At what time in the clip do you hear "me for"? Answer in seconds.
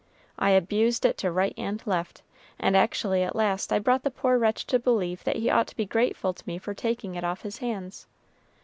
6.47-6.73